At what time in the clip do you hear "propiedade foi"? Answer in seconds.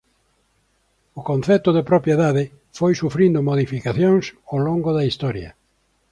1.91-2.93